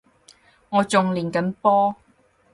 [0.69, 1.95] 我仲練緊波